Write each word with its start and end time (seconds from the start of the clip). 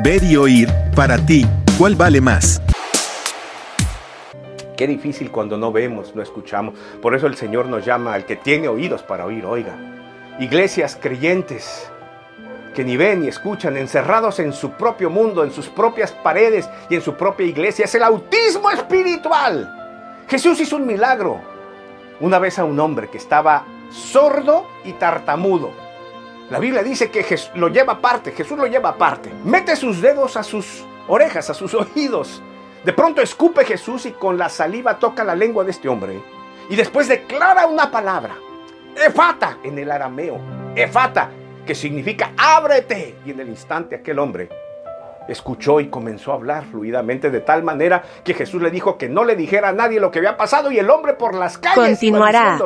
Ver 0.00 0.22
y 0.22 0.36
oír, 0.36 0.68
para 0.94 1.18
ti, 1.18 1.44
¿cuál 1.76 1.96
vale 1.96 2.20
más? 2.20 2.62
Qué 4.76 4.86
difícil 4.86 5.32
cuando 5.32 5.58
no 5.58 5.72
vemos, 5.72 6.14
no 6.14 6.22
escuchamos. 6.22 6.78
Por 7.02 7.16
eso 7.16 7.26
el 7.26 7.34
Señor 7.34 7.66
nos 7.66 7.84
llama 7.84 8.14
al 8.14 8.24
que 8.24 8.36
tiene 8.36 8.68
oídos 8.68 9.02
para 9.02 9.24
oír, 9.24 9.44
oiga. 9.44 9.76
Iglesias 10.38 10.96
creyentes 11.02 11.90
que 12.76 12.84
ni 12.84 12.96
ven 12.96 13.22
ni 13.22 13.26
escuchan, 13.26 13.76
encerrados 13.76 14.38
en 14.38 14.52
su 14.52 14.70
propio 14.70 15.10
mundo, 15.10 15.42
en 15.42 15.50
sus 15.50 15.66
propias 15.68 16.12
paredes 16.12 16.70
y 16.88 16.94
en 16.94 17.02
su 17.02 17.14
propia 17.14 17.46
iglesia. 17.46 17.86
Es 17.86 17.94
el 17.96 18.04
autismo 18.04 18.70
espiritual. 18.70 20.24
Jesús 20.28 20.60
hizo 20.60 20.76
un 20.76 20.86
milagro 20.86 21.40
una 22.20 22.38
vez 22.38 22.60
a 22.60 22.64
un 22.64 22.78
hombre 22.78 23.08
que 23.10 23.18
estaba 23.18 23.64
sordo 23.90 24.64
y 24.84 24.92
tartamudo. 24.92 25.87
La 26.50 26.58
Biblia 26.58 26.82
dice 26.82 27.10
que 27.10 27.22
Jesús 27.22 27.50
lo 27.56 27.68
lleva 27.68 27.94
aparte, 27.94 28.32
Jesús 28.32 28.56
lo 28.58 28.66
lleva 28.66 28.90
aparte. 28.90 29.30
Mete 29.44 29.76
sus 29.76 30.00
dedos 30.00 30.36
a 30.36 30.42
sus 30.42 30.86
orejas, 31.06 31.50
a 31.50 31.54
sus 31.54 31.74
oídos. 31.96 32.42
De 32.84 32.92
pronto 32.92 33.20
escupe 33.20 33.64
Jesús 33.64 34.06
y 34.06 34.12
con 34.12 34.38
la 34.38 34.48
saliva 34.48 34.98
toca 34.98 35.24
la 35.24 35.34
lengua 35.34 35.64
de 35.64 35.72
este 35.72 35.88
hombre. 35.88 36.22
Y 36.70 36.76
después 36.76 37.08
declara 37.08 37.66
una 37.66 37.90
palabra, 37.90 38.36
efata 38.96 39.58
en 39.62 39.78
el 39.78 39.90
arameo, 39.90 40.38
efata, 40.74 41.30
que 41.66 41.74
significa 41.74 42.32
ábrete. 42.36 43.16
Y 43.26 43.30
en 43.30 43.40
el 43.40 43.48
instante 43.48 43.96
aquel 43.96 44.18
hombre 44.18 44.48
escuchó 45.28 45.80
y 45.80 45.88
comenzó 45.88 46.32
a 46.32 46.36
hablar 46.36 46.64
fluidamente 46.70 47.30
de 47.30 47.40
tal 47.40 47.62
manera 47.62 48.02
que 48.24 48.32
Jesús 48.32 48.62
le 48.62 48.70
dijo 48.70 48.96
que 48.96 49.10
no 49.10 49.24
le 49.24 49.36
dijera 49.36 49.68
a 49.68 49.72
nadie 49.72 50.00
lo 50.00 50.10
que 50.10 50.20
había 50.20 50.38
pasado 50.38 50.70
y 50.72 50.78
el 50.78 50.88
hombre 50.88 51.12
por 51.12 51.34
las 51.34 51.58
calles 51.58 51.98
Continuará. 51.98 52.58